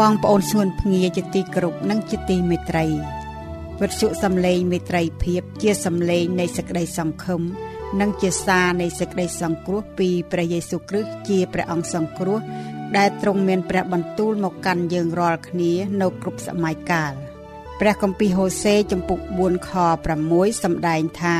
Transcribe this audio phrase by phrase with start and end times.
[0.00, 2.86] បងប្អូនស្ងួនភ្ងាជាទីគោរពនិងជាទីមេត្រី
[3.80, 7.42] វិទ្យុសំឡេងមេត្រីភាពជាសំឡេងនៃសេចក្តីសង្ឃឹម
[8.00, 12.38] និងជាសារនៃសេចក្តីសង្គ្រោះពីព្រះយេស៊ូវគ្រីស្ទជាព្រះអង្គសង្គ្រោះ
[12.96, 17.12] ដែលទ្រង់មានព្រះបន្ទូលមកកាន់យើងរាល់គ្នានៅគ្រប់សម័យកាល
[17.80, 19.70] ព្រះគម្ពីរហូសេចំពុក4ខ
[20.16, 21.38] 6សម្ដែងថា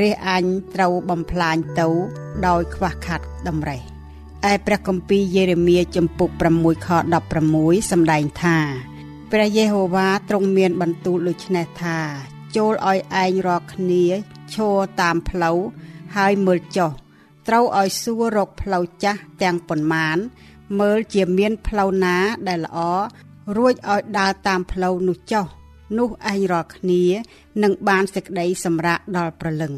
[0.00, 1.88] រះអញត្រូវបំផ្លាញទៅ
[2.46, 3.93] ដោយខ្វះខាត់តម្រេះ
[4.52, 6.88] ឯព្រះគម្ពីរយេរេមៀចំពុក6ខ
[7.40, 8.58] 16សម្ដែងថា
[9.32, 11.98] ព្រះយេហូវ៉ាទ្រង់មានបន្ទូលដូចនេះថា
[12.56, 14.04] ចូលឲ្យឯងរាល់គ្នា
[14.54, 15.58] ឈរតាមផ្លូវ
[16.16, 16.90] ហើយមើលចុះ
[17.48, 20.16] ត្រូវឲ្យសួររកផ្លូវចាស់ទាំងប៉ុន្មាន
[20.80, 22.16] មើលជាមានផ្លូវណា
[22.48, 22.78] ដែលល្អ
[23.56, 25.46] រួចឲ្យដើរតាមផ្លូវនោះចុះ
[25.98, 27.04] នោះឯងរាល់គ្នា
[27.62, 29.72] នឹងបានសេចក្តីសម្រាកដល់ប្រលឹង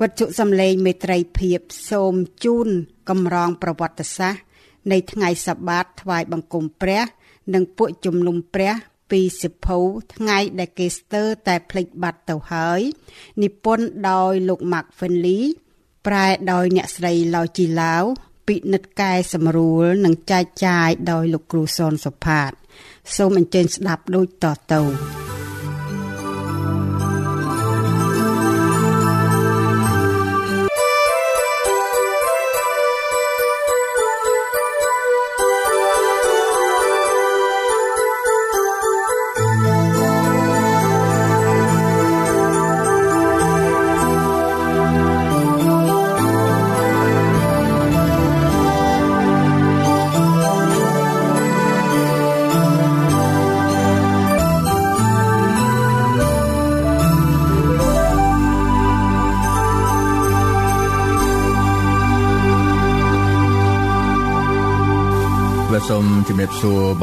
[0.00, 1.58] វត្ថុសំឡេងមេត្រីភាព
[1.90, 2.14] សូម
[2.44, 2.68] ជូន
[3.10, 4.42] កម្រងប្រវត្តិសាស្ត្រ
[4.92, 7.04] នៃថ្ងៃសបាតថ្វាយបង្គំព្រះ
[7.54, 8.74] និងពួកជំនុំព្រះ
[9.10, 9.78] ពីសិភៅ
[10.14, 12.80] ថ្ងៃដែលគេស្ទើរតែភ្លេចបាត់ទៅហើយ
[13.42, 15.42] និពន្ធដោយលោក Mark Finley
[16.06, 18.04] ប្រែដោយអ្នកស្រីឡូជីឡាវ
[18.48, 22.50] ពិនិត្យកែសម្រួលនិងចែកចាយដោយលោកគ្រូសនសុផាត
[23.16, 25.39] សូមអញ្ជើញស្ដាប់ដូចតទៅ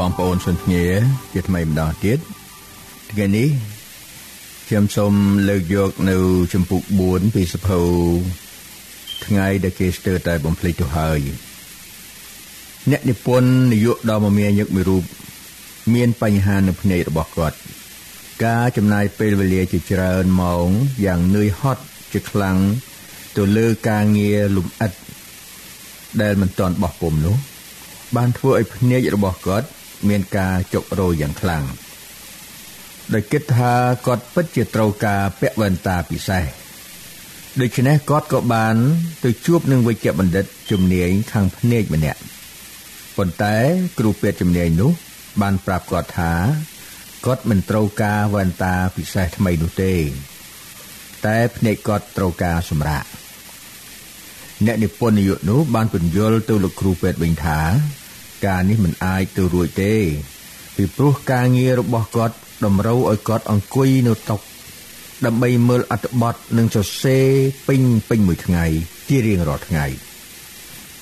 [0.00, 0.84] សួរបងប្អូនជនភ្ងា
[1.32, 2.18] ជាថ្មីម្ដងទៀត
[3.12, 3.48] ថ្ងៃនេះ
[4.68, 5.12] ខ្ញុំសូម
[5.48, 6.16] លើកយកនៅ
[6.52, 7.80] ជំពូក4ពីសភៅ
[9.26, 11.20] ថ្ងៃដែលគេស្ទើរតែបំភ្លេចទៅហើយ
[12.90, 15.04] អ្នកនិពន្ធនាយកដ៏មមាញឹកមួយរូប
[15.94, 17.56] មានបញ្ហានៅភ្នែករបស់គាត់
[18.44, 20.68] ការចំណាយពេលវេលាជាច្រើនម៉ោង
[21.04, 21.82] យ៉ាងនឿយហត់
[22.12, 22.56] ជាខ្លាំង
[23.36, 24.92] ទៅលើការងារលំអិត
[26.22, 27.36] ដែលមិនទាន់បោះពុំនោះ
[28.16, 29.68] បានធ្វើឲ្យភ្នែករបស់គាត់
[30.08, 31.64] មានការចុករោយយ៉ាងខ្លាំង
[33.14, 33.74] ដោយគិតថា
[34.06, 36.44] គាត់ពិតជាត្រូវការពាក់វ៉ែនតាពិសេស
[37.60, 38.76] ដូច្នេះគាត់ក៏បាន
[39.24, 42.20] ទៅជួបនឹងវេជ្ជបណ្ឌិតជំនាញខាងភ្នែកម្នាក់
[43.16, 43.56] ប៉ុន្តែ
[43.98, 44.90] គ្រូពេទ្យជំនាញនោះ
[45.40, 46.32] បានប្រាប់គាត់ថា
[47.26, 49.94] គាត់មិនត្រូវការវ៉ែនតាពិសេសថ្មីនោះទេ
[51.26, 53.04] តែភ្នែកគាត់ត្រូវការសម្រាក
[54.66, 57.60] អ្នកនិពន្ធនយោបាយនោះបានពន្យល់ទៅលោកគ្រូពេទ្យវិញថា
[58.46, 59.94] ការនេះមិនអាចទៅរួចទេ
[60.76, 64.36] ពីព្រោះការងាររបស់គាត់តម្រូវឲ្យគាត់អង្គុយនៅតុ
[65.26, 67.26] ដើម្បីមើលអត្ថបទនិងសរសេរ
[67.68, 68.64] ពេញពេញមួយថ្ងៃ
[69.08, 69.84] ជារៀងរាល់ថ្ងៃ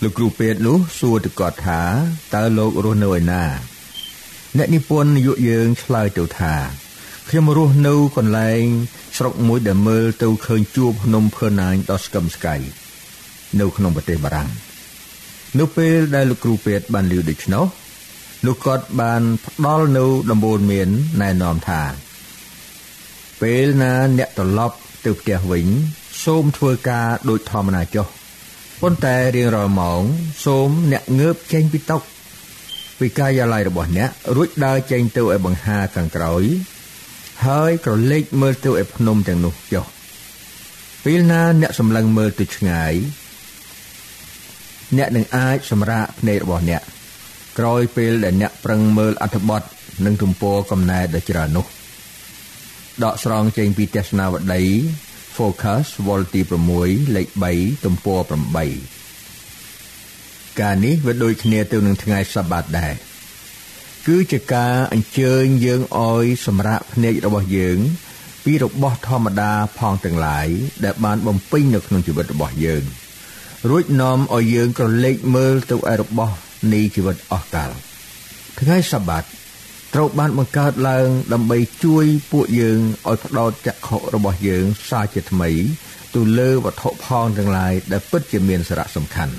[0.03, 1.81] លោកគ្រូពេទ្យនោះសួរទៅគាត់ថា
[2.35, 3.45] តើលោករស់នៅឯណា
[4.57, 6.55] អ្នកនិពន្ធនយោបាយយើងឆ្លើយទៅថា
[7.29, 8.63] ខ្ញុំរស់នៅកន្លែង
[9.17, 12.55] ស្រុកមួយដែលមើលទៅឃើញជួបភ្នំភើណាញដ៏ស្កឹមស្កៃ
[13.61, 14.49] នៅក្នុងប្រទេសបារាំង
[15.59, 17.65] នៅពេលដែលលោកគ្រូពេទ្យបានលឺដូច្នោះ
[18.47, 20.89] លោកគាត់បានផ្ដល់នៅដំបូន្មាន
[21.23, 21.83] ណែនាំថា
[23.41, 25.67] ពេលណាអ្នកត្រឡប់ទៅផ្ទះវិញ
[26.25, 28.07] សូមធ្វើការដូចធម្មតាចុះ
[28.81, 30.03] ប៉ុន្តែរៀងរាល់ម៉ោង
[30.45, 31.99] សូមអ្នកងើបចេញពីតុ
[32.99, 36.43] ពីការិយាល័យរបស់អ្នករួចដើរចេញទៅឲ្យបង្ហាខាងក្រោយ
[37.47, 39.85] ហើយក្រឡេកមើលទៅឲ្យភ្នំទាំងនោះចុះ
[41.05, 42.95] ពេលណាអ្នកសម្លឹងមើលទៅឆ្ងាយ
[44.97, 46.83] អ្នកនឹងអាចសម្រាកភ្នែករបស់អ្នក
[47.59, 49.63] ក្រោយពេលដែលអ្នកប្រឹងមើលអត្ថបទ
[50.05, 51.67] និងទំព័រកំណែដ៏ច្រើននោះ
[53.05, 54.63] ដកស្រង់ចេញពីទស្សនាវដ្តី
[55.37, 56.41] Focus វល់ទី
[56.79, 58.21] 6លេខ3ទំព័រ
[59.21, 62.95] 8ការនេះវាដូចគ្នាទៅនឹងថ្ងៃសបាតដែរ
[64.07, 67.79] គឺជាការអញ្ជើញយើងឲ្យសម្រាកភ្នែករបស់យើង
[68.45, 70.49] ពីរបស់ធម្មតាផងទាំងឡាយ
[70.85, 72.85] ដែលបានបំពេញនៅក្នុងជីវិតរបស់យើង
[73.71, 76.35] រួចនាំឲ្យយើងក្រឡេកមើលទៅឯរបស់
[76.73, 77.71] នៃជីវិតអស់កល
[78.61, 79.25] ថ្ងៃសបាត
[79.95, 85.51] ត្រូវបានបង្កើតឡើងដើម្បីជួយពួកយើងឲ្យផ្ដោតចក្ខុរបស់យើងសាជាថ្មី
[86.15, 89.35] ទៅលើវត្ថុផងទាំងឡាយដែលពិតជាមានសារៈសំខាន់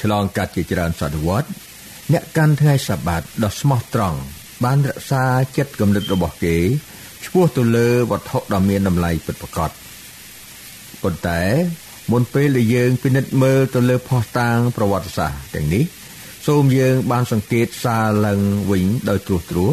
[0.00, 1.48] ឆ្លងកាត់ជាច្រើនសតវត្ស
[2.12, 4.18] អ្នកកាន់ថ្ងៃសបាតដ៏ស្មោះត្រង់
[4.64, 5.24] បានរក្សា
[5.56, 6.56] ចិត្តគំនិតរបស់គេ
[7.24, 9.70] ឆ្ពោះទៅលើវត្ថុដ៏មានតម្លៃពិតប្រាកដ
[11.02, 11.42] ប៉ុន្តែ
[12.12, 15.84] មុនពេលដែលយើងពិនិត្យមើលទៅលើផុសតាងប្រវត្តិសាស្ត្រទាំងនេះ
[16.46, 18.40] សូមយើងបានសង្កេតសារឡើង
[18.70, 19.72] វិញដោយត្រួសត្រាស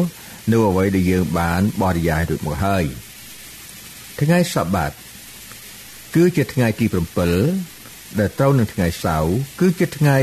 [0.52, 2.84] នៅអ្វីដែលយើងបានបរិយាយរួចមកហើយ
[4.20, 4.92] ថ្ងៃសបាត
[6.14, 6.86] គឺជាថ្ងៃទី
[7.52, 10.18] 7ដែលត្រូវនឹងថ្ងៃសៅរ៍គឺជាថ្ងៃ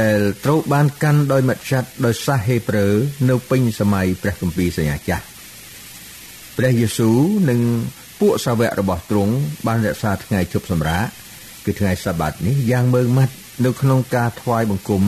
[0.00, 2.86] ដែលត្រូវបានកាន់ដោយមច្ឆាត់ដោយសាសហេប្រឺ
[3.28, 5.24] នៅពេញសម័យព្រះគម្ពីរសញ្ញាចាស់
[6.56, 7.18] ព្រះយេស៊ូវ
[7.50, 7.60] និង
[8.20, 9.34] ពួកសាវករបស់ទ្រង់
[9.66, 11.04] បានរក្សាថ្ងៃជប់សម្រាក
[11.64, 13.34] គឺថ្ងៃសបាតនេះយ៉ាងមើងម៉ាត់
[13.64, 15.02] នៅក្នុងការថ្វាយបង្គំ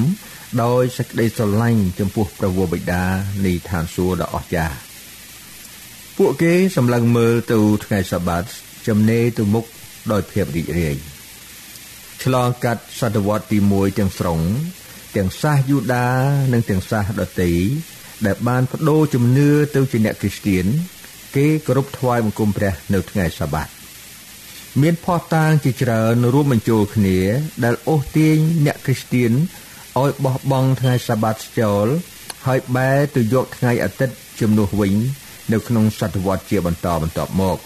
[0.62, 3.04] ដោយសេចក្តីស្រឡាញ់ចំពោះព្រះវរបិតា
[3.46, 4.76] នៃឋានសួគ៌ដ៏អស្ចារ្យ
[6.16, 8.44] ពួកគេសម្លឹងមើលទៅថ្ងៃសបាត
[8.88, 9.64] ចំណេទៅមុខ
[10.12, 10.96] ដោយភាពរីករាយ
[12.22, 14.40] ឆ្លងកាត់សតវត្សទី1ទាំងស្រុង
[15.16, 16.08] ទាំងសាសយូដា
[16.52, 17.50] និងទាំងសាសដទៃ
[18.26, 20.66] ដែលបានបដូរជំនឿទៅជាអ្នកគ្រីស្ទៀន
[21.36, 23.68] គេគោរពថ្វាយបង្គំព្រះនៅថ្ងៃសបាត
[24.82, 27.18] មានផោះតាងជាច្រើនរួមបញ្ចូលគ្នា
[27.64, 28.36] ដែលអូសទាញ
[28.66, 29.32] អ្នកគ្រីស្ទៀន
[30.00, 31.86] ឲ្យបោះបង់ថ្ងៃសបាតចោល
[32.46, 34.94] ហើយបែរទៅយកថ្ងៃអាទិត្យជំនួសវិញ
[35.52, 37.58] នៅក្នុងសតវត្សជាបន្តបន្ទាប់មក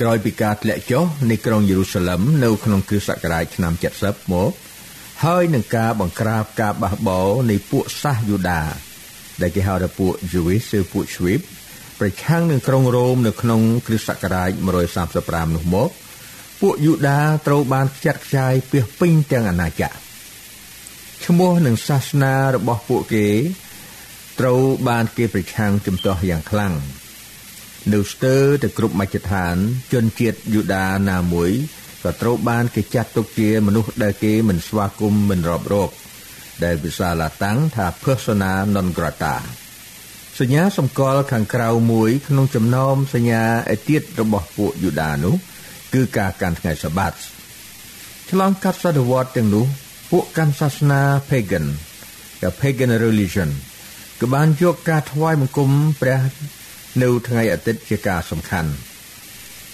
[0.00, 4.52] ក្រោយពីការធ្លាក់ចុះនៃក្រុងយេរូសាឡឹមនៅក្នុងគ្រិស្តសករាជឆ្នាំ70មក
[5.24, 8.62] ហើយនឹងការបង្ក្រាបការបះបោរនៃពួកសាសយូដា
[9.40, 11.44] ដែលគេហៅថាពួក Jewish ឬពួក Swift
[12.02, 14.50] ប្រឆាំងនឹងក្រុងរ៉ូមនៅក្នុងគ្រិស្តសករាជ
[15.02, 15.90] 135នោះមក
[16.60, 19.98] ពួកយូដាត្រូវបានខ្ចាត់ខ្ចាយពាសពេញទាំងអាណាចក្រ
[21.26, 23.28] ឈ្មោះនិងសាសនារបស់ពួកគេ
[24.40, 26.74] ត្រូវបានគេប្រឆាំងជំទាស់យ៉ាងខ្លាំង
[27.92, 29.56] នៅស្ទើរតែគ្រប់មជ្ឈដ្ឋាន
[29.92, 31.50] ជនជាតិយូដាណាមួយ
[32.02, 35.90] ក៏ត្រូវបានគេចាត់ទុកជាមនុស្សដែលគេមិនស្វាគមន៍មិនរាប់រក
[36.64, 39.36] ដែលភាសាឡាតាំងថា persona non grata
[40.40, 43.42] សញ្ញាសម្គាល់ខាងក្រៅមួយក្នុងចំណោមសញ្ញា
[43.74, 45.34] ឯទៀតរបស់ពួកយូដានោះ
[45.94, 47.12] គឺការកាន់ថ្ងៃសាបាត
[48.30, 49.66] ឆ្លងកាត់សតវត្សទាំងនោះ
[50.10, 51.66] ពួកកាន់សាសនា pagan
[52.46, 53.50] ឬ pagan religion
[54.20, 55.70] ក៏បានយកការថ្វាយបង្គំ
[56.00, 56.20] ព្រះ
[57.02, 58.70] នៅថ្ងៃអាទិត្យជាការសំខាន់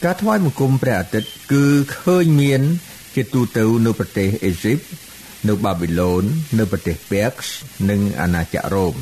[0.05, 1.65] ការថ្វាយបង្គំព្រះអាទិត្យគឺ
[1.99, 2.63] ឃើញមាន
[3.15, 4.79] ជាទូទៅនៅប្រទេសអេស៊ីប
[5.49, 6.25] នៅបាប៊ីឡូន
[6.59, 7.49] នៅប្រទេសពេកស
[7.91, 8.97] និងអាណាចក្ររ៉ូម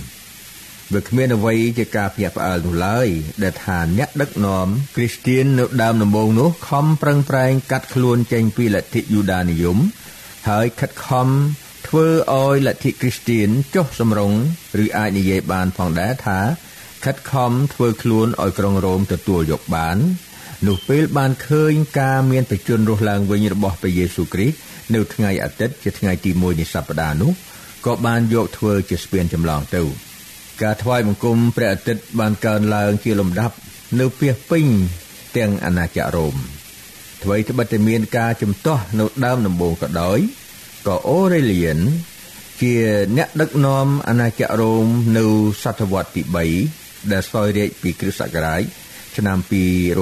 [0.94, 3.08] វាគ្មានអ្វីជាការភ្ញាក់ផ្អើលនោះឡើយ
[3.42, 4.66] ដែលថាអ្នកដឹកនាំ
[4.96, 9.78] គ្រីស្ទៀននៅដើមដំបូងនោះខំប្រឹងប្រែងកាត់ខ្លួនចេញពីលទ្ធិយូដានិយម
[10.48, 11.28] ហើយខិតខំ
[11.88, 14.32] ធ្វើឲ្យលទ្ធិគ្រីស្ទៀនចុះសម្រុង
[14.84, 16.40] ឬអាចនិយាយបានផងដែរថា
[17.04, 19.98] ខិតខំធ្វើខ្លួនឲ្យក្រុងរ៉ូមទទួលយកបាន
[20.66, 24.56] នោះពេលបានឃើញការមានប្រជញ្ញរស់ឡើងវិញរបស់ព្រះយេស៊ូវគ្រីស្ទ
[24.94, 27.32] នៅថ្ងៃអាទិត្យជាថ្ងៃទី1នៃសប្តាហ៍នោះ
[27.86, 29.82] ក៏បានយកធ្វើជាស្ពានចម្លងទៅ
[30.62, 33.56] ការថ្វាយបង្គំព្រះអាទិត្យបានកើនឡើងជាលំដាប់
[34.00, 34.66] នៅពាសពេញ
[35.36, 36.36] ទាំងអាណាចក្ររ៉ូម
[37.22, 40.18] អ្វីត្បិតតែមានការជំទាស់នៅដើមដំបូងក៏ដោយ
[40.86, 41.78] ក៏អូរេលៀន
[42.62, 42.74] ជា
[43.16, 44.86] អ្នកដឹកនាំអាណាចក្ររ៉ូម
[45.18, 45.26] នៅ
[45.62, 46.22] សតវត្សទី
[46.66, 48.62] 3ដែលសោយរាជពីគ្រិស្តសករាជ
[49.16, 49.38] ឆ្នាំ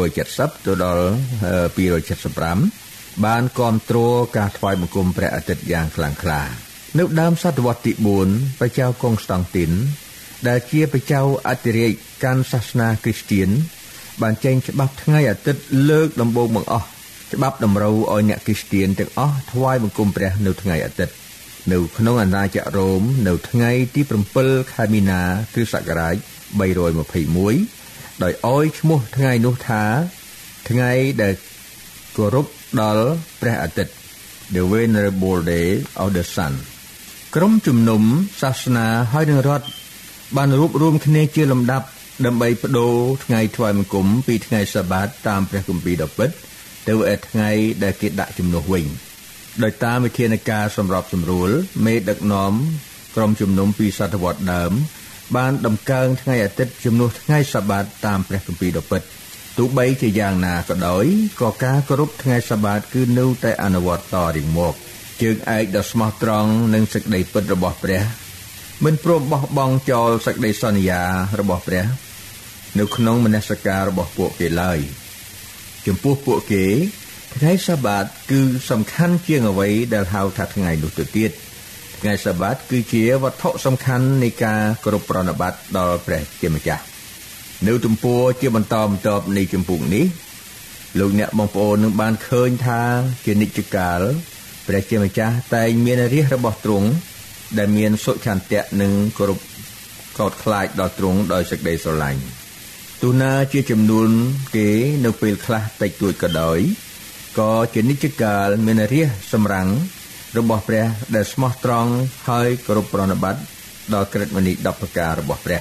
[0.01, 1.07] 270ទៅដល់
[2.17, 6.43] 275បានគ្រប់គ្រងការថ្វាយបង្គំព្រះអាទិត្យយ៉ាងខ្លាំងក្លា
[6.99, 7.93] នៅដើមសតវត្សទី
[8.27, 9.73] 4ព្រះចៅកុងស្តង់ទីន
[10.49, 11.93] ដែលជាព្រះចៅអធិរាជ
[12.25, 13.49] កាន់សាសនាគ្រីស្ទៀន
[14.23, 16.87] បានចេញច្បាប់ថ្ងៃអាទិត្យលើកដំបូងបង្អស់
[17.35, 21.15] ច្បាប់តម្រូវឲ្យអ្នកគ្រីស្ទៀនទាំងអស់ថ្វាយបង្គំព្រះនៅថ្ងៃអាទិត្យ
[21.73, 24.01] នៅក្នុងអាណាចក្ររ៉ូមនៅថ្ងៃទី
[24.37, 25.21] 7ខែមីនា
[25.55, 26.17] គ្រិស្តសករាជ
[26.99, 29.85] 321ដោយអោយឈ្មោះថ្ងៃនោះថា
[30.69, 30.91] ថ្ងៃ
[31.23, 31.35] ដែល
[32.17, 32.47] គោរព
[32.81, 33.07] ដល់
[33.41, 33.95] ព្រះអាទិត្យ
[34.55, 35.69] The Venerable Day
[36.03, 36.55] of the Sun
[37.35, 38.03] ក្រុមជំនុំ
[38.41, 39.67] សាសនាហើយនឹងរដ្ឋ
[40.37, 41.87] បានរួបរวมគ្នាជាលំដាប់
[42.27, 46.31] ដើម្បីបដូរថ្ងៃថ្វាយបង្គំពីថ្ងៃសបាតតាមព្រះគម្ពីរដ៏ពិត
[46.89, 47.51] ទៅឯថ្ងៃ
[47.83, 48.85] ដែលគេដាក់ជំនួសវិញ
[49.63, 51.51] ដោយតាមវិធានការសម្របសម្រួល
[51.87, 52.53] មេដឹកនាំ
[53.17, 54.73] ក្រុមជំនុំពីសតវត្សដើម
[55.37, 59.03] បានដំកើងថ្ងៃអាទិត្យជំនួសថ្ងៃសបាតតាមព្រះគម្ពីរដ៏ពិត
[59.59, 61.05] ទោះបីជាយ៉ាងណាក៏ដោយ
[61.41, 64.75] ក៏ការគោរពថ្ងៃសបាតគឺនៅតែអនុវត្តតរៀងមក
[65.23, 68.03] ជើងឯកដ៏ស្មោះត្រង់និងសេចក្តីពិតរបស់ព្រះ
[68.83, 71.03] មិនព្រមបោះបង់ចោលសេចក្តីសន្យា
[71.41, 71.85] របស់ព្រះ
[72.79, 74.79] នៅក្នុងមនសិការរបស់ពួកគេឡើយ
[75.87, 76.65] ចំពោះពួកគេ
[77.37, 78.41] ថ្ងៃសាបាតគឺ
[78.71, 81.31] សំខាន់ជាងអ្វីដែលហៅថាថ្ងៃនោះទៅទៀត
[82.01, 86.85] ថ្ងៃសាបាតគឺជាវត្ថុសំខាន់នៃការគោរពប្រណិប័តដល់ព្រះជាម្ចាស់
[87.67, 90.07] នៅទំព័រជាបន្តបន្ទាប់នៃចម្ពោះនេះ
[90.99, 92.83] លោកអ្នកបងប្អូននឹងបានឃើញថា
[93.25, 94.01] ជានិច្ចកាល
[94.67, 96.89] ព្រះជាម្ចាស់តែងមានរាជរបស់ទ្រង់
[97.59, 99.39] ដែលមានសុឆន្ទៈនិងគោរព
[100.19, 102.21] កោតខ្លាចដល់ទ្រង់ដោយសេចក្តីស្រឡាញ់
[103.03, 104.11] ទូណាជាចំនួន
[104.57, 104.69] គេ
[105.05, 106.59] នៅពេលខ្លះតិចតួចក៏ដោយ
[107.39, 109.69] ក៏ជានិច្ចកាលមានរាជសម្រាំង
[110.39, 111.93] របស់ព្រះដែលស្មោះត្រង់
[112.29, 113.35] ហើយគោរពប្រណិប័ត
[113.95, 115.61] ដល់ក្រឹតមនី10ប្រការរបស់ព្រះ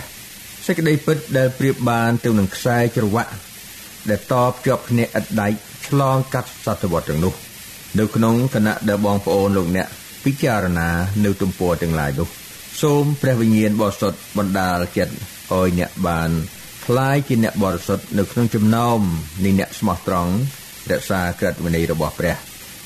[0.66, 3.32] សេចក្តីពិតដែលប្រៀបបានទៅនឹងខ្សែច្រវាក់
[4.10, 5.58] ដែលតបជាប់គ្នាឥតដាច់
[5.88, 7.34] ឆ្លងកាត់សតវត្សទាំងនោះ
[8.00, 9.88] នៅក្នុងគណៈដែលបងប្អូនលោកអ្នក
[10.25, 10.91] ពិចារណា
[11.25, 12.29] នៅទំព័រទាំងឡាយនោះ
[12.83, 15.15] សូមព្រះវិញ្ញាណបរិសុទ្ធបណ្ដាលចិត្ត
[15.53, 16.31] ឲ្យអ្នកបាន
[16.87, 19.01] คล้ายជាអ្នកបរិសុទ្ធនៅក្នុងចំណោម
[19.45, 20.33] នៃអ្នកស្មោះត្រង់
[20.91, 22.37] រក្សាក្រឹតវិន័យរបស់ព្រះ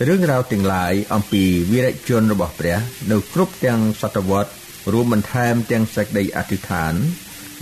[0.08, 2.78] រឿងរ៉ាវទាំងឡាយអំពីវីរជនរបស់ព្រះ
[3.10, 4.52] នៅគ្រប់ទាំងសតវត្ស
[4.92, 6.94] រួមបន្ថែមទាំងសេចក្តីអធិដ្ឋាន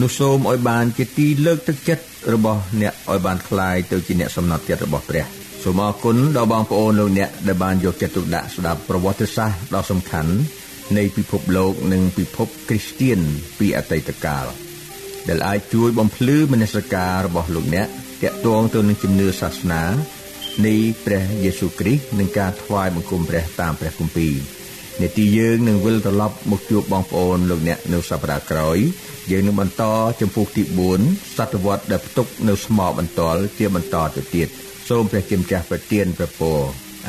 [0.00, 5.25] នោះសូមឲ្យបានជាទីលើកទឹកចិត្តរបស់អ្នកឲ្យបានคลายទៅជាអ្នកសំណត់ចិត្តរបស់ព្រះ
[5.67, 10.34] សូមអរគុណដល់បងប្អូនលោកអ្នកដែលបានយកចិត្តទុកដាក់ស្ដាប់ប្រវត្តិសាស្ត្រដ៏សំខាន់
[10.98, 13.19] នៃពិភពលោកនិងពិភពគ្រីស្ទៀន
[13.60, 14.45] ពីអតីតកាល
[15.27, 17.88] ដែលអាចជួយបំភ្លឺមនសិការរបស់លោកអ្នក
[18.24, 19.84] តាក់ទងទៅនឹងជំនឿសាសនា
[20.65, 24.34] នៃព្រះយេស៊ូវគ្រីស្ទនិងការថ្វាយបង្គំព្រះតាមព្រះគម្ពីរ
[25.01, 28.77] នេតិយើងនឹងវិលត្រឡប់មកជួបបងប្អូនលោកអ្នកនៅសប្តាហ៍ក្រោយ
[29.31, 29.84] យើងនឹងបន្ត
[30.22, 30.63] ចំពោះទី
[31.00, 34.50] 4សតវត្សដែលផ្ទុកនៅស្មោបន្ទាល់ជាបន្តទៅទៀត
[34.89, 36.59] សូមព្រះជាម្ចាស់ប្រទានព្រះពរ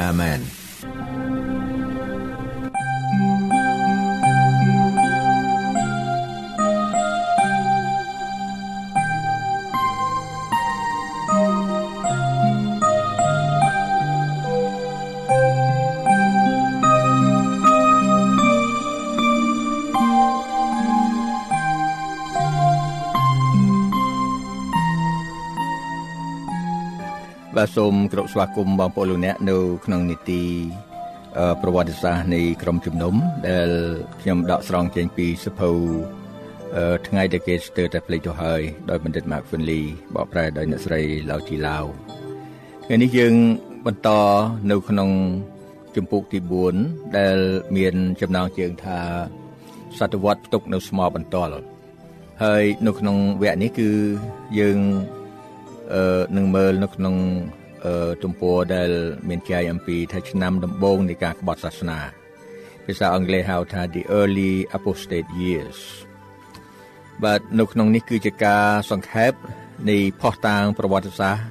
[0.00, 0.38] អាមែន
[27.56, 30.42] បាទសូមគោរពស្វាគមន៍បងប្អូនលោកអ្នកនៅក្នុងនីតិ
[31.62, 33.14] ប្រវត្តិសាស្ត្រនៃក្រុមជំនុំ
[33.48, 33.68] ដែល
[34.20, 35.70] ខ្ញុំដកស្រង់ចេញពីសភៅ
[37.06, 38.60] ថ្ងៃដែលគេស្ទើរតែផ្លេចទៅហើយ
[38.90, 39.84] ដោយបណ្ឌិត Mark Finley
[40.14, 41.84] បកប្រែដោយអ្នកស្រីឡៅជីឡាវ
[42.84, 43.34] ថ្ងៃនេះយើង
[43.86, 44.08] បន្ត
[44.70, 45.10] នៅក្នុង
[45.96, 46.38] ជំពូកទី
[46.78, 47.36] 4ដែល
[47.76, 48.98] មានចំណងជើងថា
[49.98, 51.52] សតវត្សផ្ទុកនៅស្មោបន្ទាល់
[52.42, 53.90] ហើយនៅក្នុងវគ្គនេះគឺ
[54.60, 54.78] យើង
[55.14, 55.25] អឺ
[56.36, 57.14] នឹងមើលនៅក្នុង
[57.86, 58.90] អឺទំព័រដែល
[59.28, 61.98] មានចែកអំពីថាឆ្នាំដំបូងនៃការក្បត់សាសនា
[62.86, 65.78] ភាសាអង់គ្លេសហៅថា the early apostate years
[67.22, 69.32] បាទនៅក្នុងនេះគឺជាការសង្ខេប
[69.90, 71.44] នៃផុសតាងប្រវត្តិសាស្ត្រ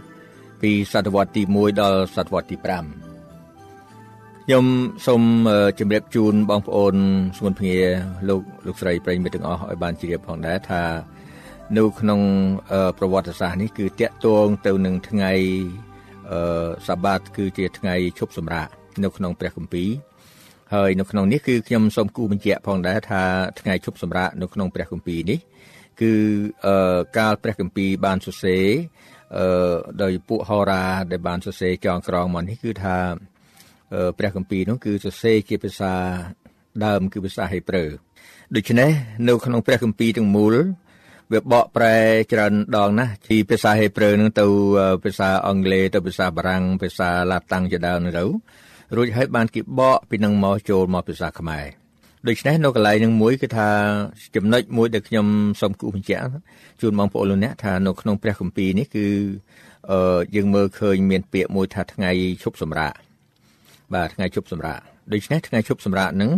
[0.62, 2.66] ពីសតវត្សទី1ដល់សតវត្សទី5
[4.46, 4.66] ខ្ញុំ
[5.08, 5.24] សូម
[5.80, 6.96] ជម្រាបជូនបងប្អូន
[7.38, 7.78] ស្ងួនភ្ងា
[8.30, 10.82] លោកលោកស្រីប្រិយមិត្តទាំងអស់ឲ្យបានជ្រាបផងដែរថា
[11.78, 12.22] នៅក្នុង
[12.98, 15.32] ប្រវត្តិសាស្ត្រនេះគឺតាក់ទងទៅនឹងថ្ងៃ
[16.88, 18.68] សាបាតគឺជាថ្ងៃឈប់សម្រាក
[19.04, 19.90] នៅក្នុងព្រះគម្ពីរ
[20.74, 23.24] ហើយនៅក្នុងនេះគឺខ្ញុំសូមគូបញ្ជាក់ផងដែរថា
[23.60, 25.40] ថ្ងៃឈប់សម្រាកនៅក្នុងព្រះគម្ពីរនេះ
[26.02, 26.12] គឺ
[27.18, 28.66] កាលព្រះគម្ពីរបានសរសេរ
[29.38, 32.98] អឺដោយពួកហោរាដែលបានសរសេរចងក្រងមកនេះគឺថា
[34.18, 35.94] ព្រះគម្ពីរនោះគឺសរសេរជាភាសា
[36.86, 37.86] ដើមគឺភាសាហេប្រឺ
[38.56, 38.90] ដូច្នេះ
[39.28, 40.56] នៅក្នុងព្រះគម្ពីរទាំងមូល
[41.34, 41.96] វាបកប្រែ
[42.32, 44.46] ច្រើនដងណាស់ពីភាសាហេប្រឺនឹងទៅ
[45.04, 48.26] ភាសាអង់គ្លេសទៅភាសាបារាំងភាសាឡាតាំងជាដើមទៅ
[48.96, 51.66] រួចហើយបានគេបកពីនឹងមកចូលមកភាសាខ្មែរ
[52.28, 53.70] ដូច្នេះនៅកន្លែងនឹងមួយគឺថា
[54.36, 55.28] ចំណុចមួយដែលខ្ញុំ
[55.62, 56.24] សូមគូបញ្ជាក់
[56.82, 59.08] ជូនបងប្អូនលោកអ្នកថានៅក្នុងព្រះគម្ពីរនេះគឺ
[59.92, 62.12] អឺយើងមើលឃើញមានពាក្យមួយថាថ្ងៃ
[62.44, 62.94] ឈប់សម្រាក
[63.94, 64.80] បាទថ្ងៃឈប់សម្រាក
[65.14, 66.32] ដូច្នេះថ្ងៃឈប់សម្រាកនឹង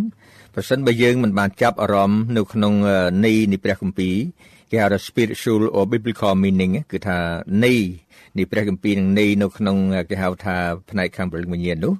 [0.53, 2.73] ប្រសិនបើយើងមិនបានចាប់អារម្មណ៍នៅក្នុង
[3.25, 4.15] ន័យនៃព្រះគម្ពីរ
[4.71, 7.17] គេហៅថា spiritual or biblical meaning គឺថា
[7.63, 7.81] ន័យ
[8.37, 9.77] នៃព្រះគម្ពីរនឹងន័យនៅក្នុង
[10.09, 10.55] គេហៅថា
[10.89, 11.93] ផ្នែកខាងព្រលឹងវិញ្ញាណនោះ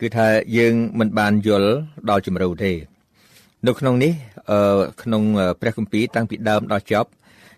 [0.00, 0.26] គឺថា
[0.58, 1.70] យើងមិនបានយល់
[2.10, 2.72] ដល់ជំរឿទេ
[3.66, 4.12] នៅក្នុងនេះ
[4.50, 5.22] អឺក្នុង
[5.60, 7.10] ព្រះគម្ពីរតាំងពីដើមដល់ចប់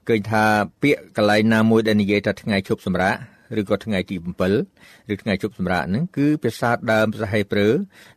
[0.08, 0.44] ឃើញថា
[0.82, 3.14] ពាក្យកន្លែងណាមួយដែលនិយាយថាថ្ងៃឈប់សម្រាក
[3.60, 4.16] ឬក៏ថ្ងៃទី
[4.64, 7.68] 7ឬថ្ងៃជប់សម្រាកហ្នឹងគឺភាសាដើមភាសាហេប្រឺ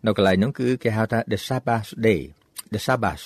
[0.05, 2.21] នៅកន្លែងហ្នឹងគឺគេហៅថា the sabbath day
[2.73, 3.25] the sabbath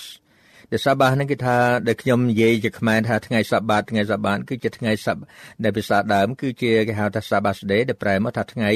[0.71, 1.55] the sabbath ហ្នឹងគឺថា
[1.87, 5.17] ដែលខ្ញុំនិយាយជាខ្មែរថាថ្ងៃសបាតថ្ងៃសបាតគឺជាថ្ងៃសប
[5.63, 8.71] ដែលភាសាដើម គឺជាគេហៅថា sabbath day ដែលប្រែមកថាថ្ងៃ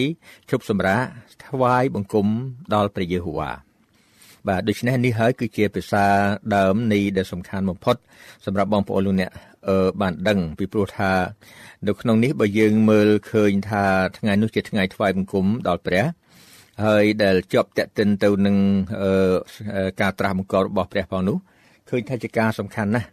[0.50, 1.01] ជប់សម្រាក
[1.48, 2.27] ថ្វាយបង្គំ
[2.74, 3.51] ដល់ព្រះយេហូវ៉ា
[4.48, 6.05] បាទដូច្នេះនេះហើយគឺជាភាសា
[6.55, 7.96] ដើមនៃដែលសំខាន់បំផុត
[8.46, 9.31] សម្រាប់បងប្អូនលោកអ្នក
[9.67, 11.12] អឺបានដឹងពីព្រោះថា
[11.88, 13.86] នៅក្នុងនេះបើយើងមើលឃើញថា
[14.17, 16.05] ថ្ងៃនោះជាថ្ងៃថ្វាយបង្គំដល់ព្រះ
[16.86, 18.55] ហើយដែលជាប់តេតិនទៅនឹង
[20.01, 21.38] ការត្រាស់បង្គាប់របស់ព្រះផងនោះ
[21.89, 23.08] ឃើញថាជាការសំខាន់ណាស់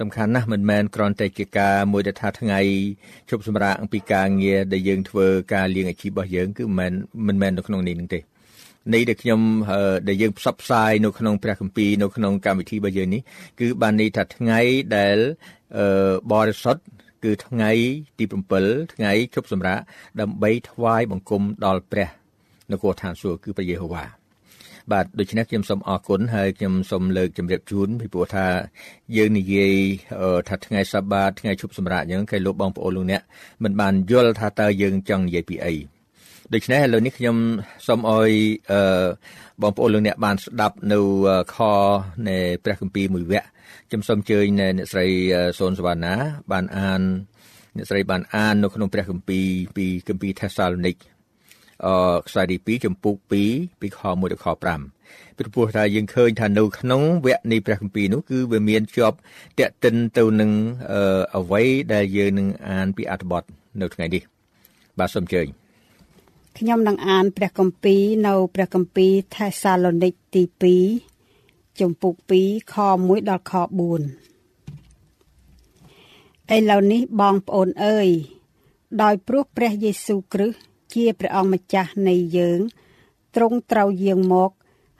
[0.00, 2.60] សំខាន់ណាស់មិនមែនគ្រាន់តែជាការមួយដែលថាថ្ងៃ
[3.30, 6.92] ជប់សម្រាប់អំពីការងារដែលយើងធ្វើការលៀងអាជីពរបស់យើងគឺមិនមែន
[7.26, 8.20] មិនមែននៅក្នុងនេះនឹងទេ
[8.94, 9.40] នៃដែលខ្ញុំ
[10.08, 13.20] ដែលយើងផ្សព្វផ្សាយនៅក្នុងព្រះគម្ពីរនៅក្នុងកម្មវិធីរបស់យើងនេះ
[13.60, 14.60] គឺបានន័យថាថ្ងៃ
[14.96, 15.18] ដែល
[16.32, 16.82] បរិសុទ្ធ
[17.24, 17.70] គឺថ្ងៃ
[18.18, 18.24] ទី
[18.58, 19.82] 7ថ្ងៃជប់សម្រាប់
[20.20, 22.08] ដើម្បីថ្វាយបង្គំដល់ព្រះ
[22.72, 24.19] នគរឋានសួគ៌គឺព្រះយេហូវ៉ា
[24.92, 28.46] បាទដូច្នេះខ្ញុំសូមអរគុណហើយខ្ញុំសូមលើកជម្រាបជូនពីព្រោះថា
[29.16, 29.74] យើងនិយាយ
[30.48, 33.22] ថាថ្ងៃសបាតថ្ងៃជប់សម្រាប់អញ្ចឹងគេលោកបងប្អូនលោកអ្នក
[33.64, 35.74] មិនបានយល់ថាតើយើងចង់និយាយពីអី
[36.54, 37.36] ដូច្នេះឥឡូវនេះខ្ញុំ
[37.86, 38.30] សូមអោយ
[38.72, 39.06] អឺ
[39.62, 40.98] បងប្អូនលោកអ្នកបានស្ដាប់នៅ
[41.54, 41.56] ខ
[42.28, 43.46] នៃព្រះគម្ពីរមួយវគ្គ
[43.88, 45.06] ខ្ញុំសូមអញ្ជើញអ្នកស្រី
[45.58, 46.14] សូនសវណ្ណា
[46.52, 47.02] បានអាន
[47.76, 51.09] អ្នកស្រីបានអាននៅក្នុងព្រះគម្ពីរពីគម្ពីរថេសាឡូនីកអឺ
[52.26, 53.14] ខ្សែទី2ចំពុក
[53.48, 54.46] 2ពីខ1ដល់ខ
[54.94, 59.16] 5ពីព្រោះថាយើងឃើញថានៅក្នុងវគ្គនៃព្រះគម្ពីរនោះគឺវាមានជាប់
[59.58, 60.50] តេតិនទៅនឹង
[61.36, 63.42] អ្វីដែលយើងនឹងអានពីអត្ថបទ
[63.80, 64.22] នៅថ្ងៃនេះ
[64.98, 65.46] បាទសូមអញ្ជើញ
[66.58, 70.42] ខ្ញុំនឹងអានព្រះគម្ពីរនៅព្រះគម្ពីរថេសាឡូនីកទី
[71.08, 72.14] 2ជំពូក
[72.44, 73.60] 2ខ1ដល់ខ4
[76.56, 78.08] ឥឡូវនេះបងប្អូនអើយ
[79.02, 82.60] ដោយព្រោះព្រះយេស៊ូវគ្រីស្ទ ជាព្រះអង្គម្ចាស់នៃយើង
[83.34, 84.50] ទ្រង់ត្រូវយាងមក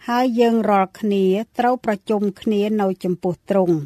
[0.09, 1.25] ហើយយើងរាល់គ្នា
[1.59, 3.77] ត្រូវប្រជុំគ្នានៅចំពោះទ្រង់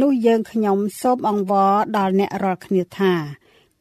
[0.00, 3.12] នោះយើងខ្ញុំសូមអង្វរដល់អ្នករាល់គ្នាថា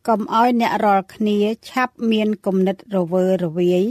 [0.07, 1.37] កុំឲ្យអ្នករាល់គ្នា
[1.69, 3.83] ឆាប់មានគំនិតរវើរវាយ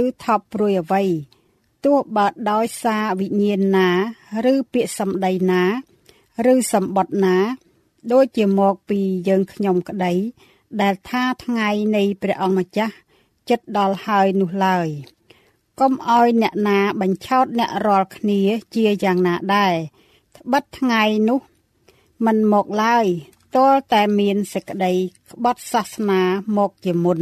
[0.00, 1.04] ឬថប់ព្រួយអ្វី
[1.84, 3.90] ទោះបើដោយសារវិញ្ញាណណា
[4.52, 5.64] ឬពាក្យសម្ដីណា
[6.52, 7.36] ឬសម្បត្តិណា
[8.12, 10.12] ដូចជាមកពីយើងខ្ញុំក្តី
[10.80, 12.94] ដែលថាថ្ងៃនៃព្រះអង្គម្ចាស់
[13.50, 14.88] ចិត្តដល់ហើយនោះឡើយ
[15.80, 18.40] កុំឲ្យអ្នកណាបញ្ឆោតអ្នករាល់គ្នា
[18.74, 19.74] ជាយ៉ាងណាដែរ
[20.36, 21.40] ត្បិតថ្ងៃនោះ
[22.26, 23.06] มันមកឡើយ
[23.56, 24.92] ទាល់តែមានសេចក្តី
[25.30, 26.20] ក្បត់សាសនា
[26.56, 27.20] មកជាមុន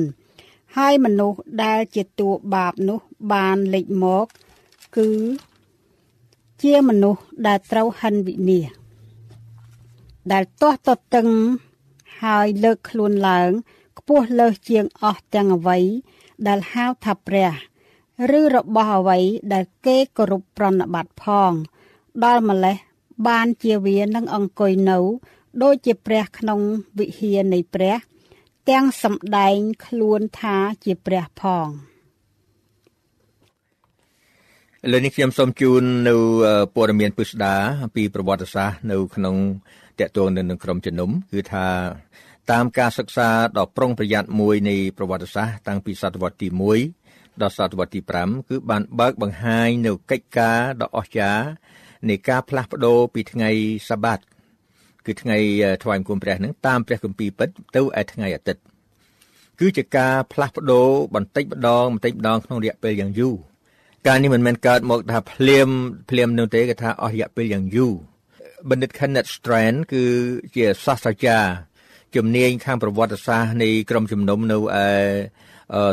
[0.76, 3.00] ហើយមនុស្សដែលជាតួបាបនោះ
[3.32, 4.26] បានលេចមក
[4.96, 5.08] គឺ
[6.62, 8.68] ជាមនុស្សដែលត្រូវហិនវិនាស
[10.32, 11.28] ដែលទាស់តតឹង
[12.22, 13.50] ហើយលើកខ្លួនឡើង
[13.98, 15.78] ខ្ពស់លើសជាងអស់ទាំងអ្វី
[16.46, 17.52] ដែលហៅថាព្រះ
[18.38, 19.18] ឬរបស់អ្វី
[19.52, 21.52] ដែលគេគោរពប្រណិប័តផង
[22.24, 22.76] ដល់ម្លេះ
[23.28, 24.98] បានជាវានឹងអង្គុយនៅ
[25.62, 26.61] ដូចជាព្រះក្នុង
[26.98, 27.96] វិហារនៃព្រះ
[28.70, 31.68] ទាំងសម្ដែងខ្លួនថាជាព្រះផង
[34.92, 36.14] លើនេះខ្ញុំសូមជូននៅ
[36.74, 39.37] ព័ត៌មានពិស្ដាអំពីប្រវត្តិសាស្ត្រនៅក្នុង
[40.00, 41.66] តកតងនៅនឹងក្រុមជំនុំគឺថា
[42.50, 46.48] តាមការសិក្សាដ៏ប្រុងប្រយ័ត្នមួយនៃប្រវត្តិសាស្ត្រតាំងពីសតវត្សទី
[46.94, 51.44] 1ដល់សតវត្សទី5គឺបានបើកបង្ហាញនៅកិច្ចការដ៏អស្ចារ្យ
[52.08, 53.50] នៃការផ្លាស់ប្ដូរពីថ្ងៃ
[53.88, 54.18] សាបាត
[55.06, 55.37] គឺថ្ងៃ
[55.82, 58.62] ថ្វាយបង្គំព្រះនឹងតាមព្រះគម្ពីរពិតទៅឯថ្ងៃអាទិត្យ
[59.61, 63.34] គឺជាការផ្លាស់ប្ដូរបន្តិចម្ដងបន្តិចម្ដងក្នុងរយៈពេលយ៉ាងយូរ
[64.06, 65.68] ការនេះមិនមែនកើតមកថាភ្លាម
[66.11, 67.94] ភ្លាមនោះទេគេថាអស់រយៈពេលយ៉ាងយូរ
[68.70, 70.04] បណ្ឌិត Kenneth Strand គឺ
[70.56, 71.50] ជាសាស្ត្រាចារ្យ
[72.16, 74.86] ជំនាញខាងប្រវត្តិសាស្ត្រនៃក្រុមជំនុំនៅឯ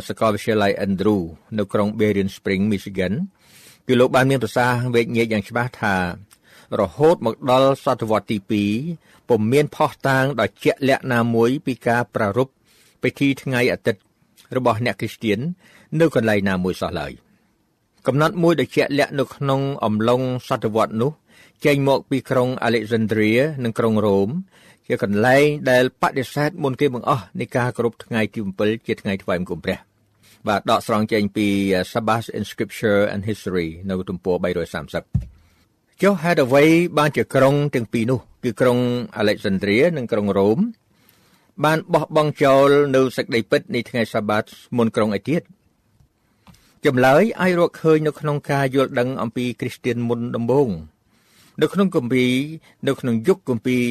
[0.08, 1.22] សាកលវិទ្យាល័យ Andrew
[1.58, 3.14] នៅក្រុង Berrien Springs Michigan
[3.88, 5.96] គឺលោកបានមានប្រសាសន៍វេជ្ជញាជយ៉ាងច្បាស់ថា
[6.80, 8.38] រហូតមកដល់សតវត្សទី
[8.84, 12.54] 2ពុំមានផុសតាងដ៏ជាក់លាក់ណាមួយពីការប្រារព្ធ
[13.04, 14.02] ពិធីថ្ងៃអាទិត្យ
[14.58, 15.40] របស់អ្នកគ្រីស្ទៀន
[16.00, 17.12] នៅកន្លែងណាមួយសោះឡើយ
[18.08, 21.12] កំណត់មួយដ៏ជាក់លាក់នៅក្នុងអំឡុងសតវត្សនោះ
[21.66, 24.30] ចេញមកពីក្រុង Alexandria និងក្រុងរ៉ូម
[24.88, 29.78] ជាកន្លែងដែលបដិសេធមុនគេបង្អស់នៃការគោរពថ្ងៃទី7ជាថ្ងៃថ្វាយបង្គំព្រះ
[30.48, 31.48] បាទដកស្រង់ចេញពី
[31.92, 34.36] Sabbath in Scripture and History នៅទំព័រ
[35.20, 36.64] 330ចុះហេតុអ្វី
[36.98, 38.80] បានជាក្រុងទាំងពីរនោះ គឺក្រុង
[39.18, 40.60] អាឡិចសាន់ដ្រីនិងក្រុងរ៉ូម
[41.64, 44.44] បានបោះបង់ចោលនៅសេចក្តីពិតនៃថ្ងៃសាបាត
[44.78, 45.42] មុនក្រុងឯទៀត
[46.86, 50.70] ចម្លើយអាចរកឃើញនៅក្នុងការយល់ដឹងអំពីគ្រីស្ទានមុនដំបូង
[51.62, 52.32] នៅក្នុងគម្ពីរ
[52.88, 53.82] នៅក្នុងយុគគម្ពីរ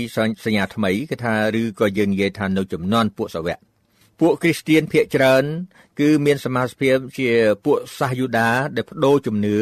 [0.45, 3.59] សញ្ញាថ្មីគេថាឬក៏យើងនិយាយថានៅចំនួនពួកសាវក
[4.21, 5.45] ពួកគ្រីស្ទៀនភាគច្រើន
[6.01, 7.31] គឺមានសមាជិកជា
[7.65, 9.59] ពួកសាសយូដាដែលបដូរជំនឿ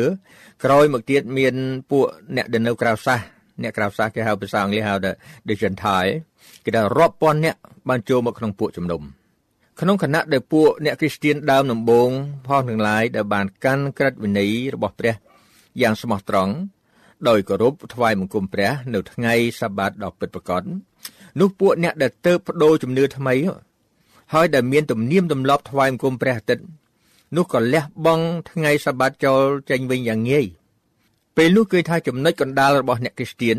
[0.65, 1.55] ក្រោយមកទៀតមាន
[1.91, 2.05] ពួក
[2.37, 3.21] អ្នកដែលនៅក្រៅសាស
[3.63, 5.13] អ្នកក្រៅសាសគេហៅភាសាអង់គ្លេសហៅថា
[5.49, 6.13] the gentile
[6.65, 7.57] គេថារាប់ពាន់អ្នក
[7.89, 9.03] បានចូលមកក្នុងពួកជំនុំ
[9.81, 12.11] ក្នុងគណៈដែលពួកអ្នកគ្រីស្ទៀនដើមដំបូង
[12.47, 15.15] ផងទាំងឡាយដែលបានកាន់ក្រឹតវិន័យរបស់ព្រះ
[15.81, 16.53] យ៉ាងស្មោះត្រង់
[17.29, 20.63] ដោយគោរពថ្វាយបង្គំព្រះ នៅថ្ងៃសាបាតដ៏ពិតប្រាកដ
[21.41, 23.35] នោះពួកអ្នកដែលទៅបដូរជំនឿថ្មី
[24.35, 26.65] ហើយដែលមានទំនៀមទម្លាប់ថ្វាយបង្គំព្រះអាទិត្យ
[27.37, 30.47] នោះក៏លះបង់ថ្ងៃសាបាតចោលចេញវិញយ៉ាងងាយ
[31.37, 33.57] ពេលនោះគឺថាចំណុចកណ្ដាលរបស់អ្នកគ្រីស្ទៀន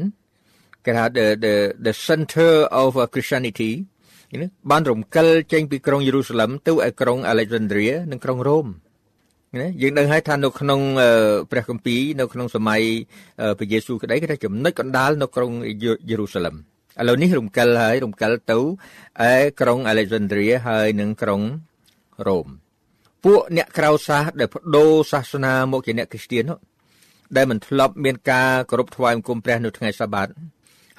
[0.85, 1.53] គេហៅ the the
[1.85, 3.71] the center of Christianity
[4.41, 8.67] ណាបានរំកិលចេញពីក្រុងយេរូសាឡឹមទៅឯក្រុង Alexandria និងក្រុងរ៉ូម
[9.61, 10.79] ណាយើងដឹងហើយថានៅក្នុង
[11.51, 12.81] ព្រះគម្ពីរនៅក្នុងសម័យ
[13.57, 15.51] ព្រះយេស៊ូវក្តីគេថាចំណុចកណ្ដាលនៅក្រុង
[16.09, 18.59] យេរូសាឡឹមឥឡូវនេះរំកិលហើយរំកិលទៅ
[19.29, 21.41] ឯក្រុង Alexandria ហើយនិងក្រុង
[22.27, 22.47] រ៉ូម
[23.23, 26.43] ពួកអ្នកក្រៅសាសដែលបដូរសាសនាមកជាអ្នកគ្រីស្ទាន
[27.35, 30.27] ដែលមិនធ្លាប់មានការគោរពថ្វាយបង្គំព្រះនៅថ្ងៃសាបាត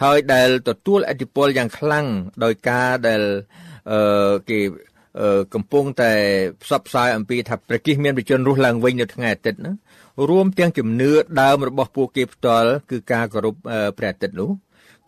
[0.03, 2.07] ហើយដែលទទួលអធិពលយ៉ាងខ្លាំង
[2.45, 3.23] ដោយការដែល
[3.91, 4.59] អឺគេ
[5.55, 6.13] កំពុងតែ
[6.63, 9.73] ផ្សព្វផ្សាយអំពីថាព្រះគិសមានបជនរស់ឡើងវិញនៅថ្ងៃអាទិត្យណា
[10.29, 13.55] រួមទាំងជំនឿដើមរបស់ពួកគេផ្ទាល់គឺការគោរព
[13.99, 14.51] ព្រះអាទិត្យនោះ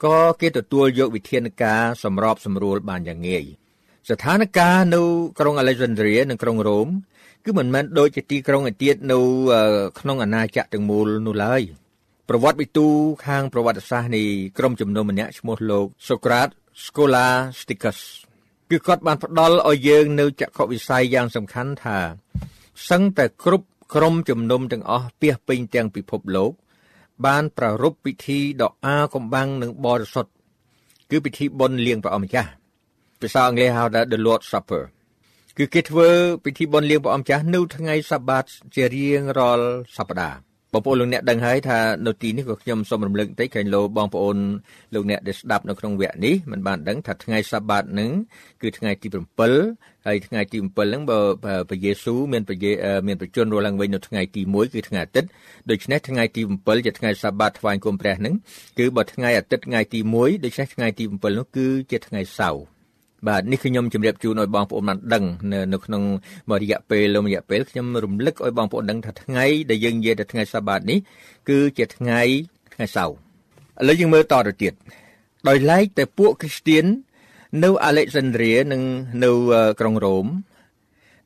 [0.04, 3.44] ក៏គេទទួលយកវិធានការសម្របសម្រួលបានយ៉ាងងាយ
[4.08, 4.60] ស្ថានភាព
[4.94, 5.00] នៅ
[5.38, 6.88] ក្រុង Alexandria និងក្រុងរ៉ូម
[7.44, 9.18] គឺមិនមែនដូចជាទីក្រុងឯទៀតនៅ
[10.00, 11.62] ក្នុងអាណាចក្រទាំងមូលនោះឡើយ
[12.28, 12.86] ប្រវត្តិវិទូ
[13.26, 14.22] ខាងប្រវត្តិសាស្ត្រនៃ
[14.58, 17.98] ក្រុមជំនុំម្នាក់ឈ្មោះលោក Socrates Scholasticus
[18.70, 21.98] គឺគាត់បានផ្ដល់ឲ្យយើងនៅចក្ខុវិស័យយ៉ាងសំខាន់ថា
[22.88, 26.52] សឹងតែគ្រប់ក្រុមជំនុំទាំងអស់ពាសពេញទាំងពិភពលោក
[27.26, 30.32] បានប្រារព្ធពិធីដ៏អាកំបាំងនិងបរិសុទ្ធ
[31.10, 32.50] គឺពិធីបុណ្យលៀងព្រះអម្ចាស់
[33.20, 34.82] ភាសាអង់គ្លេសហៅថា The Lord's Supper
[35.56, 36.08] គឺគេធ្វើ
[36.44, 40.45] ពិធីបុណ្យលៀងព្រះអម្ចាស់នៅថ្ងៃសបាតជារៀងរាល់សប្តាហ៍
[40.76, 44.36] បងប្អូនលោកអ្នកដឹងហើយថានៅទីនេះក៏ខ្ញុំសូមរំលឹកបន្តិចក្រែងលោបងប្អូន
[44.94, 48.10] លោកអ្នកដែលស្ដាប់នៅក្នុងវគ្គនេះមិនបានដឹងថាថ្ងៃសាបាតនឹង
[48.62, 49.06] គឺថ្ងៃទី
[49.52, 51.18] 7ហើយថ្ងៃទី7ហ្នឹងបើ
[51.68, 52.72] ព្រះយេស៊ូវមានព្រះយេ
[53.06, 55.28] មានប្រជញ្ញរស់ឡើងវិញនៅថ្ងៃទី1គឺថ្ងៃអាទិត្យ
[55.70, 58.34] ដូច្នេះថ្ងៃទី7ជាថ្ងៃសាបាតថ្វាយគុំព្រះហ្នឹង
[58.78, 62.75] គឺបើថ្ងៃអាទិត្យថ្ងៃទី1ដូច្នេះថ្ងៃទី7នោះគឺជាថ្ងៃសៅរ៍
[63.28, 66.02] បាទនេះគឺខ្ញុំជម្រាបជូនឲ្យបងប្អូនបានដឹងនៅនៅក្នុង
[66.62, 70.98] រយៈពេលលំរយៈពេលខ្ញុំរំលឹកឲ្យបងប្អូនដឹងថាថ្ងៃដែលយើងនិយាយទៅថ្ងៃសាបាតនេះ
[71.48, 72.20] គឺជាថ្ងៃ
[72.74, 73.14] ថ្ងៃសៅរ៍
[73.80, 74.72] ឥឡូវយើងមើលតទៅទៀត
[75.48, 76.84] ដោយឡែកតែពួកគ្រីស្ទៀន
[77.64, 78.82] នៅអាឡិចសាន់ដ្រីនិង
[79.24, 79.30] នៅ
[79.80, 80.26] ក្រុងរ៉ូម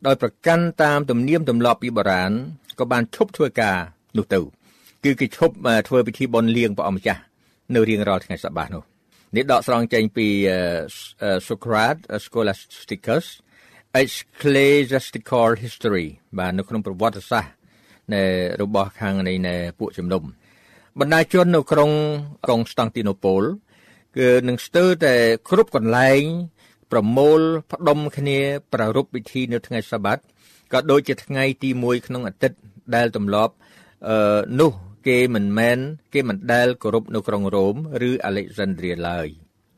[0.07, 2.33] ដោយប្រកាន់តាមទំនៀមទម្លាប់ពីបុរាណ
[2.79, 3.77] ក៏បានឈប់ធ្វើការ
[4.17, 4.41] នោះទៅ
[5.05, 5.55] គឺគេឈប់
[5.89, 7.21] ធ្វើពិធីបុណ្យលៀងព្រះអម្ចាស់
[7.75, 8.83] នៅរៀងរាល់ថ្ងៃសបាតនោះ
[9.37, 10.29] នេះដកស្រង់ចេញពី
[11.47, 13.27] Socrates Scholasticus
[14.03, 16.07] Ecclesiastical History
[16.39, 17.53] បាទនៅក្នុងប្រវត្តិសាស្ត្រ
[18.15, 18.23] នៃ
[18.63, 20.23] របស់ខាងនៃពួកជំនុំ
[21.01, 21.91] បណ្ដាជននៅក្រុង
[22.49, 23.43] កុងស្តង់ទីណូប៉ូល
[24.19, 25.15] គឺនឹងស្ទើរតែ
[25.51, 26.21] គ្រប់កន្លែង
[26.93, 27.41] ប្រមូល
[27.73, 28.39] ផ្ដុំគ្នា
[28.73, 30.19] ប្រារព្ធពិធីនៅថ្ងៃសាបាត
[30.73, 32.59] ក៏ដូចជាថ្ងៃទី1ក្នុងអាទិត្យ
[32.95, 33.53] ដែលទម្លាប់
[34.09, 34.73] អឺនោះ
[35.07, 35.79] គេមិនមែន
[36.13, 37.77] គេមិនដែលគោរពនៅក្រុងរ៉ូម
[38.09, 39.29] ឬអាឡិចសាន់ដ្រីឡើយ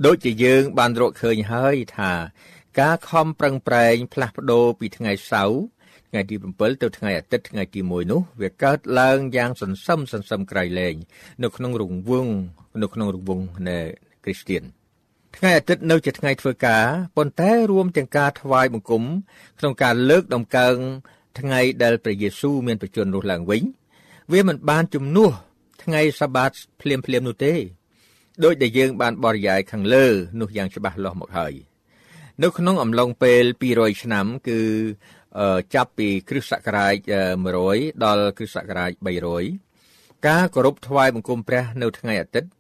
[0.07, 2.13] ដូចជាយើងបានរកឃើញហើយថា
[2.81, 5.61] ការខំប្រឹងប្រែងផ្លាស់ប្ដូរពីថ្ងៃសៅរ៍
[6.09, 10.95] ថ្ងៃទី7ទៅថ្ងៃអាទិត្យថ្ងៃទី1នោះវាកើតឡើងយ៉ាងសន្សឹមសន្សឹមក្រៃលែង
[11.43, 12.33] នៅក្នុងរង្វង់
[12.83, 13.79] នៅក្នុងរង្វង់នៃ
[14.25, 14.63] គ្រីស្ទៀន
[15.37, 16.85] ថ្ងៃអាទិត្យនៅជាថ្ងៃធ្វើការ
[17.17, 19.03] ប៉ុន្តែរួមទាំងការថ្វាយបង្គំ
[19.59, 20.77] ក្នុងការលើកដំកើង
[21.39, 23.63] ថ្ងៃដែលព្រះយេស៊ូវមានប្រជញ្ញរស់ឡើងវិញ
[24.31, 25.31] វាមិនបានជំនួស
[25.83, 27.55] ថ្ងៃសាបាតភ្លាមភ្លាមនោះទេ
[28.45, 30.07] ដោយដែលយើងបានបរិយាយខាងលើ
[30.41, 31.53] នោះយ៉ាងច្បាស់លាស់មកហើយ
[32.43, 34.61] នៅក្នុងអំឡុងពេល200ឆ្នាំគឺ
[35.75, 36.97] ចាប់ពីគ្រិស្តសករាជ
[37.53, 38.93] 100ដល់គ្រិស្តសករាជ
[39.61, 42.51] 300ការគោរពថ្វាយបង្គំព្រះនៅថ្ងៃអាទិត្យ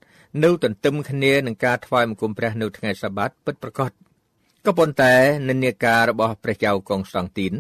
[0.44, 3.90] នៅទន្ទឹមគ្នានឹងការថ្វាយបង្គំព្រះនៅថ្ងៃសាបាតពិតប្រាកដ
[4.66, 5.14] ក៏ប៉ុន្តែ
[5.48, 7.55] និន្នាការរបស់ព្រះចៅកុងស្តង់ទីន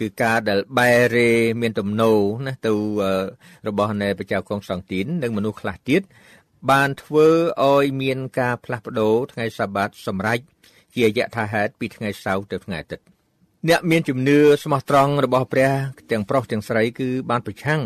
[0.00, 2.74] គឺការដែលបែរេមានទំនោរណាទៅ
[3.68, 6.02] របស់នៃព្រះចៅកុងស្តង់ទីននិងមនុស្សខ្លះទៀត
[6.70, 7.28] បានធ្វើ
[7.62, 10.42] ឲ្យមានការផ្លាស់ប្ដូរថ្ងៃសាបាតសម្រាប់
[10.94, 13.04] ជាយថាហេតុពីថ្ងៃសៅរ៍ទៅថ្ងៃអាទិត្យ
[13.68, 15.72] អ្នកមានជំនឿស្មោះត្រង់របស់ព្រះ
[16.10, 17.82] ទាំងប្រុសទាំងស្រីគឺបានប្រឆាំង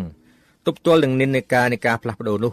[0.66, 2.52] ទប់ទល់នឹងនិន្នាការនៃការផ្លាស់ប្ដូរនោះ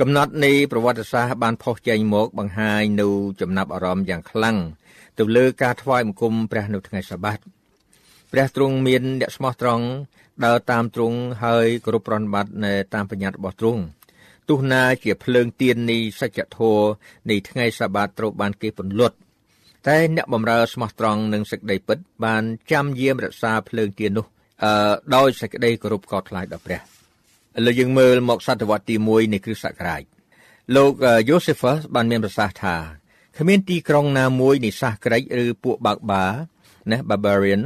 [0.00, 3.08] កំណត់នៃប្រវត្តិសាស្ត្របានផុសចេញមកបង្ហាញនៅ
[3.40, 4.56] ចំណាប់អារម្មណ៍យ៉ាងខ្លាំង
[5.18, 7.38] ទៅលើការថ្វាយបង្គំព្រះនៅថ្ងៃសាបាត
[8.32, 9.86] ព្រះទ្រង់មានអ្នកស្មោះត្រង់
[10.44, 13.82] ដើរតាមទ្រង់ហើយគោរពប្រណិប័តនៅតាមបញ្ញត្តិរបស់ទ្រង់
[14.48, 16.86] ទោះណាជាភ្លើងទៀននៃសច្ចធម៌
[17.30, 19.16] នៃថ្ងៃសាបាតត្រូវបានគេពន្លត់
[19.86, 24.26] តែអ្នកបម្រើស្មោះត្រង់នឹងសេចក្តីពិត បានចាំយាមរក្សាភ្លើងទៀននោះ
[24.64, 30.02] អឺដោយសេចក្តីគោរពកោតខ្លាចដល់ព្រះឥឡូវយើងមើលមកសតវត្សទី1នៃគ្រិស្តសករាជ
[30.76, 30.92] លោក
[31.28, 32.76] យូសេហ្វសបានមានប្រសាសន៍ថា
[33.38, 36.24] គ្មានទីក្រុងណាមួយនៃសាសក្រិចឬពួកបាក់បា
[36.92, 37.60] ណា barbarian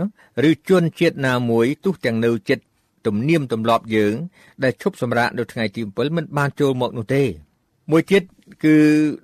[0.49, 2.65] ឬជនជាតិណាមួយទោះទាំងនៅចិត្ត
[3.07, 4.15] ទំនៀមទម្លាប់យើង
[4.65, 7.25] ដែលឈប់សម្រាកនៅថ្ងៃទី7មិនបានចូលមកនោះទេ
[7.91, 8.23] មួយទៀត
[8.65, 8.77] គឺ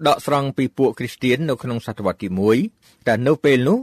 [0.09, 2.29] ដកស្រង់ពីពួកគ្រីស្ទៀននៅក្នុងសតវត្សទី
[2.69, 3.79] 1តែនៅពេលនោះ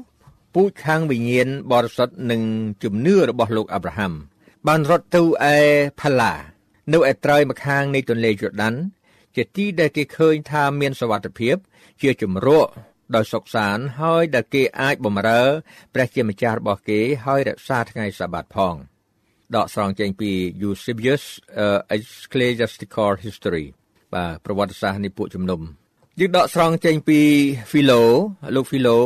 [0.54, 2.42] ពូជខាងវិញ្ញាណបរិសុទ្ធនិង
[2.84, 4.14] ជំនឿរបស់លោកអាប់រ៉ាហាំ
[4.68, 5.22] បានរត់ទៅ
[5.54, 5.56] ឯ
[6.00, 6.34] ផាឡា
[6.94, 8.74] នៅឯត្រើយម្ខាងនៃទន្លេយូដាន
[9.36, 11.56] ជាទីដែលគេឃើញថាមានសវត្ថភាព
[12.02, 12.68] ជាជំរក
[13.16, 15.42] ដោយសុខសានហើយដែលគេអាចបំរើ
[15.94, 18.76] ព្រះជាម្ចាស់របស់គេហើយរក្សាថ្ងៃសាបាតផង
[19.56, 21.24] ដកស្រង់ចេញពី Eusebius
[21.64, 23.66] uh, Ecclesiastical History
[24.14, 25.62] បាទប្រវត្តិសាស្ត្រនៃពួកជំនុំ
[26.20, 27.20] យើងដកស្រង់ចេញពី
[27.72, 28.02] Philo
[28.56, 28.98] លោក Philo